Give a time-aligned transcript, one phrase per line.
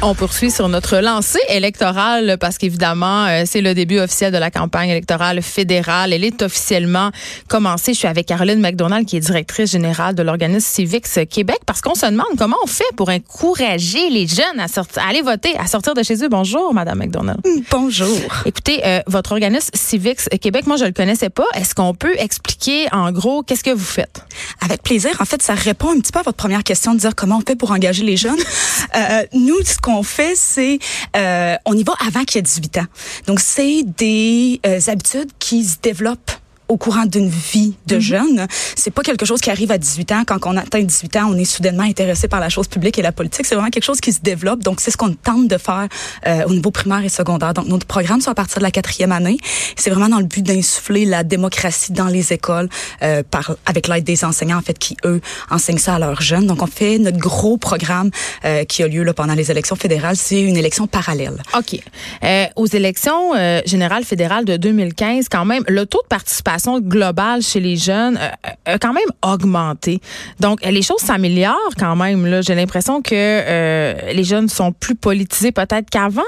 [0.00, 4.48] On poursuit sur notre lancée électorale parce qu'évidemment, euh, c'est le début officiel de la
[4.48, 6.12] campagne électorale fédérale.
[6.12, 7.10] Elle est officiellement
[7.48, 7.94] commencée.
[7.94, 11.96] Je suis avec Caroline McDonald, qui est directrice générale de l'organisme Civics Québec, parce qu'on
[11.96, 15.66] se demande comment on fait pour encourager les jeunes à, sortir, à aller voter, à
[15.66, 16.28] sortir de chez eux.
[16.28, 17.40] Bonjour, Madame McDonald.
[17.68, 18.16] Bonjour.
[18.46, 21.46] Écoutez, euh, votre organisme Civics Québec, moi, je le connaissais pas.
[21.54, 24.22] Est-ce qu'on peut expliquer, en gros, qu'est-ce que vous faites?
[24.60, 25.10] Avec plaisir.
[25.20, 27.40] En fait, ça répond un petit peu à votre première question de dire comment on
[27.44, 28.38] fait pour engager les jeunes.
[28.94, 30.78] euh, nous, ce qu'on fait, c'est
[31.16, 32.86] euh, on y va avant qu'il y ait 18 ans.
[33.26, 36.30] Donc, c'est des euh, habitudes qui se développent
[36.68, 38.02] au courant d'une vie de mm -hmm.
[38.02, 38.46] jeune.
[38.76, 40.22] C'est pas quelque chose qui arrive à 18 ans.
[40.26, 43.12] Quand on atteint 18 ans, on est soudainement intéressé par la chose publique et la
[43.12, 43.46] politique.
[43.46, 44.60] C'est vraiment quelque chose qui se développe.
[44.62, 45.88] Donc, c'est ce qu'on tente de faire
[46.26, 47.52] euh, au niveau primaire et secondaire.
[47.54, 49.38] Donc, nos programmes sont à partir de la quatrième année.
[49.76, 52.68] C'est vraiment dans le but d'insuffler la démocratie dans les écoles
[53.02, 56.46] euh, par, avec l'aide des enseignants, en fait, qui, eux, enseignent ça à leurs jeunes.
[56.46, 58.10] Donc, on fait notre gros programme
[58.44, 60.16] euh, qui a lieu là, pendant les élections fédérales.
[60.16, 61.36] C'est une élection parallèle.
[61.56, 61.80] OK.
[62.24, 67.42] Euh, aux élections euh, générales fédérales de 2015, quand même, le taux de participation globale
[67.42, 70.00] chez les jeunes euh, a quand même augmenté.
[70.40, 72.42] Donc, les choses s'améliorent quand même.
[72.42, 76.22] J'ai l'impression que euh, les jeunes sont plus politisés peut-être qu'avant.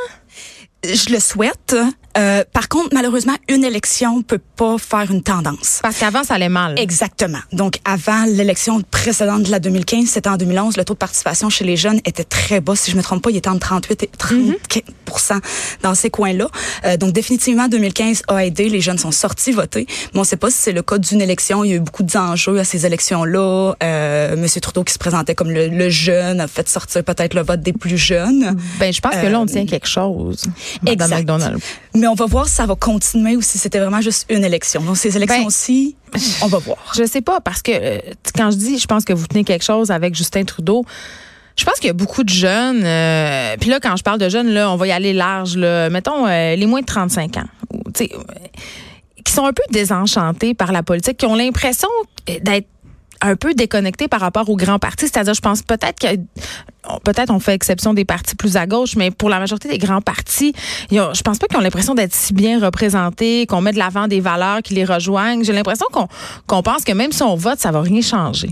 [0.84, 1.76] Je le souhaite.
[2.18, 5.78] Euh, par contre, malheureusement, une élection peut pas faire une tendance.
[5.82, 6.76] Parce qu'avant, ça allait mal.
[6.78, 7.38] Exactement.
[7.52, 11.64] Donc, avant l'élection précédente de la 2015, c'était en 2011, le taux de participation chez
[11.64, 12.74] les jeunes était très bas.
[12.74, 14.54] Si je me trompe pas, il était entre 38 et 30 mm
[15.08, 15.40] -hmm.
[15.82, 16.48] dans ces coins-là.
[16.84, 18.68] Euh, donc, définitivement, 2015 a aidé.
[18.68, 19.86] Les jeunes sont sortis voter.
[20.12, 21.62] Mais on sait pas si c'est le cas d'une élection.
[21.64, 23.74] Il y a eu beaucoup d'enjeux à ces élections-là.
[23.82, 27.42] Euh, Monsieur Trudeau qui se présentait comme le, le jeune a fait sortir peut-être le
[27.42, 28.56] vote des plus jeunes.
[28.80, 30.42] Ben, je pense que là, on tient quelque chose.
[30.86, 31.18] Exact.
[31.18, 31.60] McDonald.
[31.94, 34.82] Mais on va voir si ça va continuer ou si c'était vraiment juste une élection.
[34.82, 36.78] Donc, ces élections-ci, ben, on va voir.
[36.96, 37.98] Je sais pas, parce que euh,
[38.36, 40.84] quand je dis, je pense que vous tenez quelque chose avec Justin Trudeau,
[41.56, 42.82] je pense qu'il y a beaucoup de jeunes.
[42.84, 45.56] Euh, Puis là, quand je parle de jeunes, là, on va y aller large.
[45.56, 47.48] Là, mettons euh, les moins de 35 ans.
[47.94, 51.88] Qui sont un peu désenchantés par la politique, qui ont l'impression
[52.26, 52.66] d'être
[53.20, 55.06] un peu déconnecté par rapport aux grands partis.
[55.06, 56.16] C'est-à-dire, je pense peut-être que
[57.04, 60.00] peut-être on fait exception des partis plus à gauche, mais pour la majorité des grands
[60.00, 60.54] partis,
[60.90, 64.20] je pense pas qu'ils ont l'impression d'être si bien représentés, qu'on met de l'avant des
[64.20, 65.44] valeurs qui les rejoignent.
[65.44, 66.08] J'ai l'impression qu'on
[66.46, 68.50] qu'on pense que même si on vote, ça va rien changer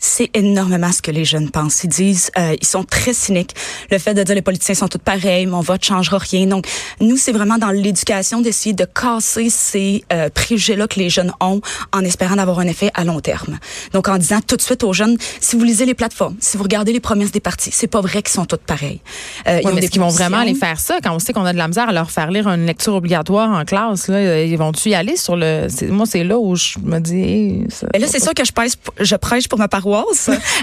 [0.00, 1.84] c'est énormément ce que les jeunes pensent.
[1.84, 3.54] Ils disent, euh, ils sont très cyniques.
[3.90, 6.46] Le fait de dire les politiciens sont tous pareils, mon vote changera rien.
[6.46, 6.66] Donc,
[7.00, 11.60] nous, c'est vraiment dans l'éducation d'essayer de casser ces euh, préjugés-là que les jeunes ont
[11.92, 13.58] en espérant d'avoir un effet à long terme.
[13.92, 16.62] Donc, en disant tout de suite aux jeunes, si vous lisez les plateformes, si vous
[16.62, 19.00] regardez les promesses des partis, c'est pas vrai qu'ils sont tous pareils.
[19.46, 21.52] Euh, ouais, mais est-ce qu'ils vont vraiment aller faire ça quand on sait qu'on a
[21.52, 24.08] de la misère à leur faire lire une lecture obligatoire en classe?
[24.08, 25.66] Là, ils vont-tu y aller sur le...
[25.90, 27.20] Moi, c'est là où je me dis...
[27.20, 29.89] Hey, ça, mais là, c'est sûr que je prêche, je prêche pour ma paroisse.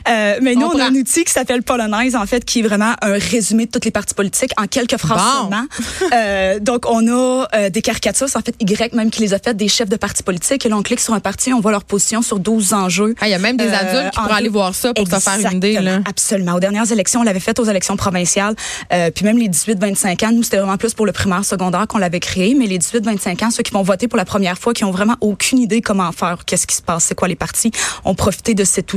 [0.08, 2.62] Euh, mais nous, on, on a un outil qui s'appelle Polonaise, en fait, qui est
[2.62, 5.42] vraiment un résumé de toutes les parties politiques en quelques phrases bon.
[5.42, 5.66] seulement.
[6.14, 9.58] euh, donc, on a euh, des caricatures, en fait Y même qui les a faites,
[9.58, 10.66] des chefs de partis politiques.
[10.66, 13.16] Et là, on clique sur un parti, on voit leur position sur 12 enjeux.
[13.18, 15.40] Il ah, y a même des adultes qui pourraient aller voir ça pour se faire
[15.52, 15.74] une idée.
[15.74, 16.00] Là.
[16.06, 16.54] Absolument.
[16.54, 18.56] Aux dernières élections, on l'avait fait aux élections provinciales.
[18.90, 22.20] Puis même les 18-25 ans, nous, c'était vraiment plus pour le primaire secondaire qu'on l'avait
[22.20, 22.56] créé.
[22.56, 25.16] Mais les 18-25 ans, ceux qui vont voter pour la première fois, qui ont vraiment
[25.22, 27.72] aucune idée comment faire, qu'est-ce qui se passe, c'est quoi les partis,
[28.06, 28.94] ont profité de cet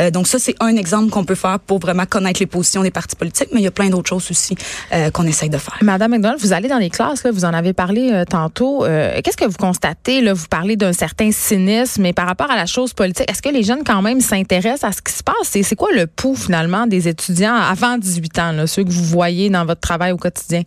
[0.00, 2.90] Euh, donc ça, c'est un exemple qu'on peut faire pour vraiment connaître les positions des
[2.90, 4.56] partis politiques, mais il y a plein d'autres choses aussi
[4.92, 5.78] euh, qu'on essaye de faire.
[5.82, 8.84] Madame McDonald, vous allez dans les classes, vous en avez parlé euh, tantôt.
[9.24, 10.32] Qu'est-ce que vous constatez?
[10.32, 13.62] Vous parlez d'un certain cynisme, mais par rapport à la chose politique, est-ce que les
[13.62, 15.34] jeunes quand même s'intéressent à ce qui se passe?
[15.42, 19.64] C'est quoi le pouls finalement des étudiants avant 18 ans, ceux que vous voyez dans
[19.64, 20.62] votre travail au quotidien?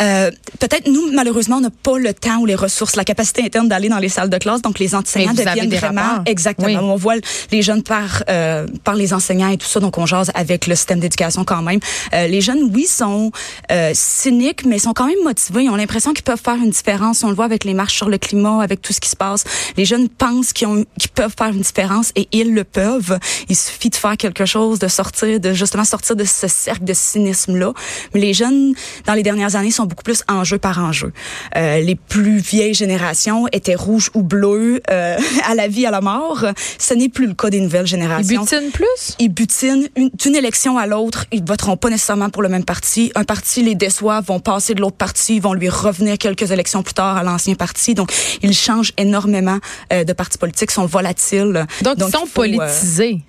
[0.00, 3.68] Euh, peut-être nous malheureusement on n'a pas le temps ou les ressources, la capacité interne
[3.68, 6.22] d'aller dans les salles de classe, donc les enseignants deviennent vraiment rapports.
[6.26, 6.68] exactement.
[6.68, 6.76] Oui.
[6.76, 7.14] On voit
[7.50, 10.74] les jeunes par euh, par les enseignants et tout ça, donc on jase avec le
[10.74, 11.80] système d'éducation quand même.
[12.14, 13.30] Euh, les jeunes, oui, sont
[13.70, 15.64] euh, cyniques, mais sont quand même motivés.
[15.64, 17.22] Ils ont l'impression qu'ils peuvent faire une différence.
[17.24, 19.44] On le voit avec les marches sur le climat, avec tout ce qui se passe.
[19.76, 23.18] Les jeunes pensent qu'ils ont qu'ils peuvent faire une différence et ils le peuvent.
[23.48, 26.94] Il suffit de faire quelque chose, de sortir, de justement sortir de ce cercle de
[26.94, 27.72] cynisme là.
[28.14, 28.74] Mais les jeunes
[29.06, 31.12] dans les dernières années sont beaucoup plus enjeu par enjeu.
[31.56, 35.16] Euh, les plus vieilles générations étaient rouges ou bleues euh,
[35.48, 36.44] à la vie, à la mort.
[36.78, 38.44] Ce n'est plus le cas des nouvelles générations.
[38.44, 39.16] Ils butinent plus?
[39.18, 41.26] Ils butinent d'une élection à l'autre.
[41.32, 43.12] Ils voteront pas nécessairement pour le même parti.
[43.14, 46.94] Un parti les déçoit, vont passer de l'autre parti, vont lui revenir quelques élections plus
[46.94, 47.94] tard à l'ancien parti.
[47.94, 48.12] Donc,
[48.42, 49.58] ils changent énormément
[49.92, 51.66] euh, de partis politiques, sont volatiles.
[51.82, 53.20] Donc, Donc ils sont faut, politisés.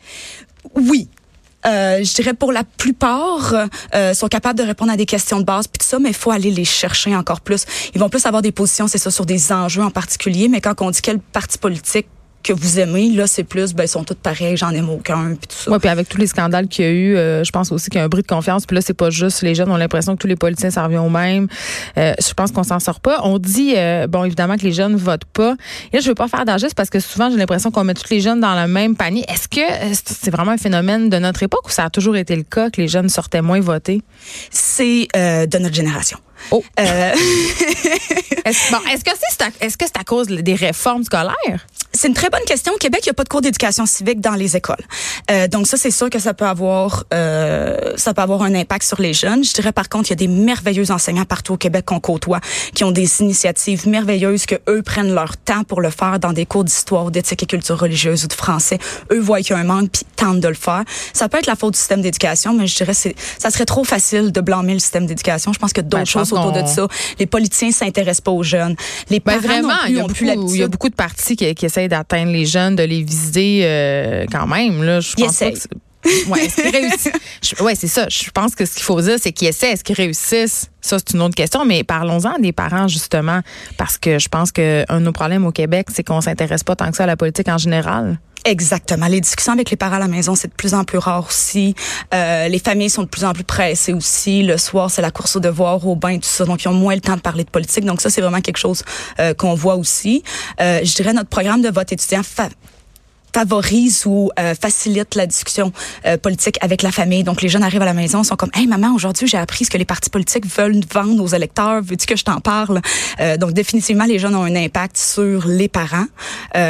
[0.76, 1.10] oui,
[1.66, 3.54] euh, je dirais pour la plupart
[3.94, 6.16] euh, sont capables de répondre à des questions de base puis tout ça mais il
[6.16, 7.66] faut aller les chercher encore plus.
[7.94, 10.82] Ils vont plus avoir des positions c'est ça sur des enjeux en particulier mais quand
[10.82, 12.08] on dit quel parti politique
[12.44, 13.10] que vous aimez.
[13.10, 15.72] Là, c'est plus, ben, ils sont tous pareils, j'en aime aucun, puis tout ça.
[15.72, 18.00] Oui, puis avec tous les scandales qu'il y a eu, euh, je pense aussi qu'il
[18.00, 18.66] y a un bris de confiance.
[18.66, 20.98] Puis là, c'est pas juste les jeunes ont l'impression que tous les politiciens ça revient
[20.98, 21.48] au même.
[21.98, 23.22] Euh, je pense qu'on s'en sort pas.
[23.24, 25.56] On dit, euh, bon, évidemment que les jeunes votent pas.
[25.92, 28.10] Et là, je veux pas faire d'ajustes parce que souvent, j'ai l'impression qu'on met tous
[28.10, 29.26] les jeunes dans le même panier.
[29.28, 29.62] Est-ce que
[30.06, 32.82] c'est vraiment un phénomène de notre époque ou ça a toujours été le cas que
[32.82, 34.02] les jeunes sortaient moins voter?
[34.50, 36.18] C'est de notre génération.
[36.52, 36.64] Oh.
[36.78, 41.68] est-ce, bon, est-ce que c'est, est-ce que c'est à cause des réformes scolaires?
[41.94, 42.74] C'est une très bonne question.
[42.74, 44.84] Au Québec, il n'y a pas de cours d'éducation civique dans les écoles.
[45.30, 48.86] Euh, donc ça, c'est sûr que ça peut avoir euh, ça peut avoir un impact
[48.86, 49.44] sur les jeunes.
[49.44, 52.40] Je dirais par contre, il y a des merveilleux enseignants partout au Québec qu'on côtoie,
[52.74, 56.46] qui ont des initiatives merveilleuses que eux prennent leur temps pour le faire dans des
[56.46, 58.80] cours d'histoire, d'éthique et culture religieuse ou de français.
[59.12, 60.84] Eux voient qu'il y a un manque puis tentent de le faire.
[61.14, 63.84] Ça peut être la faute du système d'éducation, mais je dirais c'est ça serait trop
[63.84, 65.52] facile de blâmer le système d'éducation.
[65.52, 66.88] Je pense que d'autres ben, autour de ça.
[67.20, 68.76] Les politiciens s'intéressent pas aux jeunes.
[69.10, 71.54] Les ben, parents vraiment, il y, a beaucoup, il y a beaucoup de partis qui,
[71.56, 74.84] qui essaient d'atteindre les jeunes, de les viser euh, quand même.
[74.84, 75.58] Là, je pense pas que
[76.30, 78.08] ouais, c'est ça.
[78.10, 79.72] Je pense que ce qu'il faut dire, c'est qu'ils essaient.
[79.72, 80.70] Est-ce qu'ils réussissent?
[80.82, 81.66] Ça, c'est une autre question.
[81.66, 83.42] Mais parlons-en des parents, justement,
[83.78, 86.90] parce que je pense qu'un de nos problèmes au Québec, c'est qu'on s'intéresse pas tant
[86.90, 88.20] que ça à la politique en général.
[88.44, 89.06] Exactement.
[89.06, 91.76] Les discussions avec les parents à la maison, c'est de plus en plus rare aussi.
[92.14, 94.42] Euh, les familles sont de plus en plus pressées aussi.
[94.42, 96.46] Le soir, c'est la course au devoir, au bain, tout ça.
[96.46, 97.86] Donc, ils ont moins le temps de parler de politique.
[97.86, 98.84] Donc, ça, c'est vraiment quelque chose
[99.20, 100.24] euh, qu'on voit aussi.
[100.60, 102.24] Euh, je dirais notre programme de vote étudiant
[103.34, 105.72] favorise ou euh, facilite la discussion
[106.06, 107.24] euh, politique avec la famille.
[107.24, 109.70] Donc les jeunes arrivent à la maison, sont comme "Hey maman, aujourd'hui j'ai appris ce
[109.70, 111.82] que les partis politiques veulent vendre aux électeurs.
[111.82, 112.82] Veux-tu que je t'en parle?
[113.20, 116.06] Euh, Donc définitivement les jeunes ont un impact sur les parents.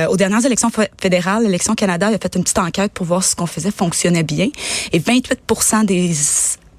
[0.09, 0.69] aux dernières élections
[0.99, 4.49] fédérales, l'élection Canada a fait une petite enquête pour voir ce qu'on faisait fonctionnait bien
[4.91, 6.13] et 28% des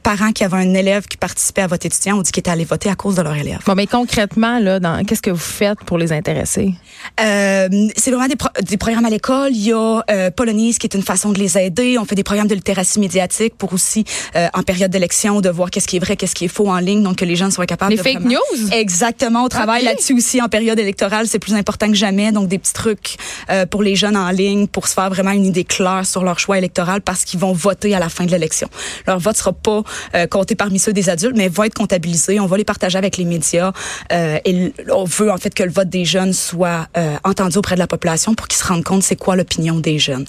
[0.02, 2.64] parents qui avaient un élève qui participait à votre étudiant ont dit qu'ils étaient allés
[2.64, 3.60] voter à cause de leur élève.
[3.66, 6.74] Bon, mais concrètement, là, dans, qu'est-ce que vous faites pour les intéresser?
[7.20, 9.50] Euh, c'est vraiment des, des, programmes à l'école.
[9.52, 11.98] Il y a euh, Polonise qui est une façon de les aider.
[11.98, 14.04] On fait des programmes de littératie médiatique pour aussi,
[14.36, 16.78] euh, en période d'élection, de voir qu'est-ce qui est vrai, qu'est-ce qui est faux en
[16.78, 18.02] ligne, donc que les gens soient capables les de...
[18.02, 18.72] Les fake news?
[18.72, 19.44] Exactement.
[19.44, 21.26] On travaille là-dessus aussi en période électorale.
[21.26, 22.32] C'est plus important que jamais.
[22.32, 23.16] Donc, des petits trucs
[23.50, 26.38] euh, pour les jeunes en ligne pour se faire vraiment une idée claire sur leur
[26.38, 28.68] choix électoral parce qu'ils vont voter à la fin de l'élection.
[29.06, 29.82] Leur vote sera pas
[30.14, 32.40] euh, compté parmi ceux des adultes, mais vont être comptabilisés.
[32.40, 33.72] On va les partager avec les médias.
[34.12, 37.74] Euh, et on veut en fait que le vote des jeunes soit euh, entendu auprès
[37.74, 40.26] de la population pour qu'ils se rendent compte c'est quoi l'opinion des jeunes.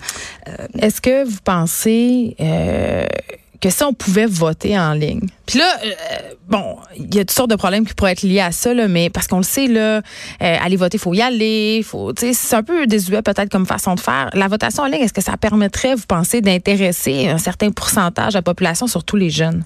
[0.48, 3.06] Euh, Est-ce que vous pensez euh,
[3.64, 5.26] que si on pouvait voter en ligne.
[5.46, 5.90] Puis là, euh,
[6.50, 8.90] bon, il y a toutes sortes de problèmes qui pourraient être liés à ça, là,
[8.90, 10.02] mais parce qu'on le sait, là, euh,
[10.40, 14.30] aller voter, faut y aller, faut, c'est un peu désuet peut-être comme façon de faire.
[14.34, 18.40] La votation en ligne, est-ce que ça permettrait, vous pensez, d'intéresser un certain pourcentage de
[18.40, 19.64] la population, surtout les jeunes?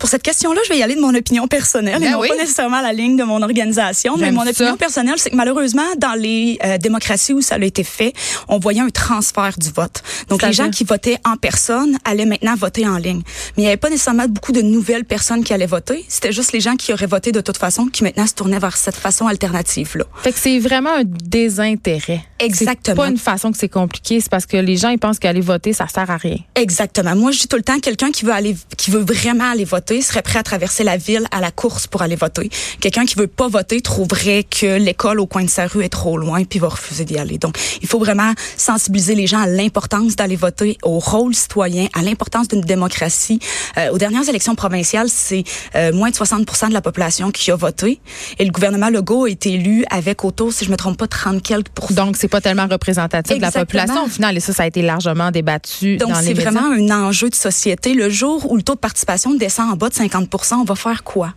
[0.00, 2.34] Pour cette question-là, je vais y aller de mon opinion personnelle et ben non pas
[2.34, 4.16] nécessairement la ligne de mon organisation.
[4.16, 7.84] Mais mon opinion personnelle, c'est que malheureusement, dans les euh, démocraties où ça a été
[7.84, 8.14] fait,
[8.48, 10.02] on voyait un transfert du vote.
[10.28, 13.20] Donc, les gens qui votaient en personne allaient maintenant voter en ligne.
[13.56, 16.02] Mais il n'y avait pas nécessairement beaucoup de nouvelles personnes qui allaient voter.
[16.08, 18.78] C'était juste les gens qui auraient voté de toute façon qui maintenant se tournaient vers
[18.78, 20.04] cette façon alternative-là.
[20.22, 22.24] Fait que c'est vraiment un désintérêt.
[22.38, 22.80] Exactement.
[22.84, 25.42] C'est pas une façon que c'est compliqué, c'est parce que les gens ils pensent qu'aller
[25.42, 26.38] voter ça sert à rien.
[26.54, 27.14] Exactement.
[27.14, 29.89] Moi, je dis tout le temps quelqu'un qui veut aller qui veut vraiment aller voter
[30.00, 32.50] serait prêt à traverser la ville à la course pour aller voter.
[32.80, 36.16] Quelqu'un qui veut pas voter trouverait que l'école au coin de sa rue est trop
[36.16, 37.38] loin puis va refuser d'y aller.
[37.38, 42.02] Donc, il faut vraiment sensibiliser les gens à l'importance d'aller voter, au rôle citoyen, à
[42.02, 43.40] l'importance d'une démocratie.
[43.76, 45.44] Euh, aux dernières élections provinciales, c'est
[45.74, 48.00] euh, moins de 60 de la population qui a voté
[48.38, 51.42] et le gouvernement Legault a été élu avec autour, si je me trompe pas, 30
[51.42, 54.66] quelques Donc, c'est pas tellement représentatif de la population au final et ça, ça a
[54.66, 57.94] été largement débattu Donc, c'est vraiment un enjeu de société.
[57.94, 61.02] Le jour où le taux de participation descend en bas de 50 on va faire
[61.02, 61.34] quoi?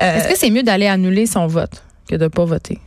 [0.00, 2.78] Euh, Est-ce que c'est mieux d'aller annuler son vote que de ne pas voter?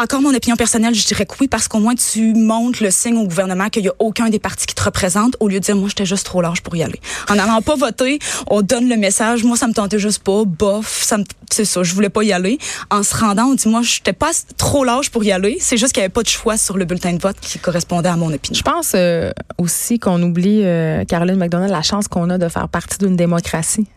[0.00, 3.16] Encore mon opinion personnelle, je dirais que oui, parce qu'au moins tu montres le signe
[3.16, 5.74] au gouvernement qu'il n'y a aucun des partis qui te représente, au lieu de dire
[5.74, 7.00] moi j'étais juste trop large pour y aller.
[7.28, 11.02] En n'allant pas voter, on donne le message, moi ça me tentait juste pas, bof,
[11.02, 11.16] ça
[11.50, 12.58] c'est ça, je voulais pas y aller.
[12.90, 15.92] En se rendant, on dit moi j'étais pas trop large pour y aller, c'est juste
[15.92, 18.32] qu'il n'y avait pas de choix sur le bulletin de vote qui correspondait à mon
[18.32, 18.56] opinion.
[18.56, 22.68] Je pense euh, aussi qu'on oublie, euh, Caroline McDonald, la chance qu'on a de faire
[22.68, 23.88] partie d'une démocratie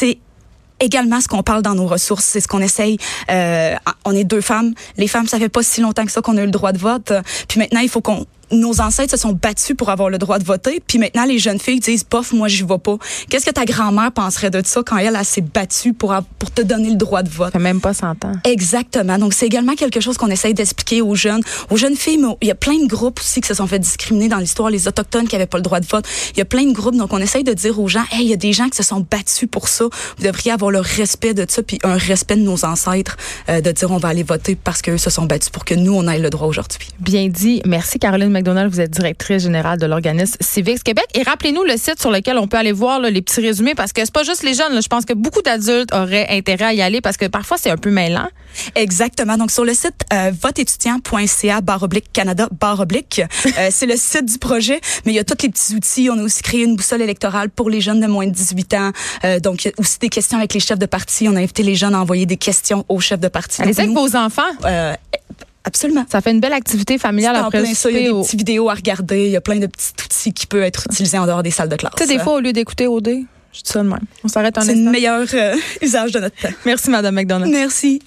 [0.00, 0.18] c'est
[0.80, 2.24] également ce qu'on parle dans nos ressources.
[2.24, 2.96] C'est ce qu'on essaye.
[3.30, 3.74] Euh,
[4.06, 4.72] on est deux femmes.
[4.96, 6.78] Les femmes, ça fait pas si longtemps que ça qu'on a eu le droit de
[6.78, 7.12] vote.
[7.48, 10.44] Puis maintenant, il faut qu'on nos ancêtres se sont battus pour avoir le droit de
[10.44, 12.96] voter, puis maintenant les jeunes filles disent bof, moi je vais pas.
[13.28, 16.62] Qu'est-ce que ta grand-mère penserait de ça quand elle, elle s'est battue pour pour te
[16.62, 17.52] donner le droit de vote?
[17.52, 18.32] Ça fait même pas 100 ans.
[18.44, 19.18] Exactement.
[19.18, 22.18] Donc c'est également quelque chose qu'on essaye d'expliquer aux jeunes, aux jeunes filles.
[22.18, 24.70] Mais il y a plein de groupes aussi qui se sont fait discriminer dans l'histoire,
[24.70, 26.04] les autochtones qui avaient pas le droit de vote.
[26.32, 26.96] Il y a plein de groupes.
[26.96, 28.82] Donc on essaye de dire aux gens, hey, il y a des gens qui se
[28.82, 29.84] sont battus pour ça.
[29.84, 33.16] Vous devriez avoir le respect de ça, puis un respect de nos ancêtres,
[33.48, 35.94] euh, de dire on va aller voter parce qu'eux se sont battus pour que nous
[35.94, 36.88] on ait le droit aujourd'hui.
[36.98, 37.62] Bien dit.
[37.64, 38.72] Merci Caroline McDonald.
[38.72, 41.04] Vous êtes directrice générale de l'organisme Civics Québec.
[41.14, 43.92] Et rappelez-nous le site sur lequel on peut aller voir là, les petits résumés parce
[43.92, 44.72] que c'est pas juste les jeunes.
[44.72, 44.80] Là.
[44.80, 47.76] Je pense que beaucoup d'adultes auraient intérêt à y aller parce que parfois c'est un
[47.76, 48.28] peu mêlant.
[48.74, 49.36] Exactement.
[49.36, 53.20] Donc sur le site euh, voteétudiant.ca barre oblique Canada barre oblique,
[53.58, 56.08] euh, c'est le site du projet, mais il y a tous les petits outils.
[56.10, 58.92] On a aussi créé une boussole électorale pour les jeunes de moins de 18 ans.
[59.24, 61.28] Euh, donc il y a aussi des questions avec les chefs de parti.
[61.28, 63.62] On a invité les jeunes à envoyer des questions aux chefs de parti.
[63.62, 64.42] Allez avec vos enfants.
[65.64, 66.04] Absolument.
[66.10, 67.90] Ça fait une belle activité familiale après plein ça.
[67.90, 69.26] Il y a des petites vidéos à regarder.
[69.26, 71.68] Il y a plein de petits outils qui peuvent être utilisés en dehors des salles
[71.68, 71.92] de classe.
[71.96, 73.08] Tu sais, des fois, au lieu d'écouter OD,
[73.52, 73.98] je dis ça de même.
[74.24, 74.72] On s'arrête un instant.
[74.72, 76.54] C'est le meilleur euh, usage de notre temps.
[76.64, 77.52] Merci, Madame McDonald.
[77.52, 78.00] Merci.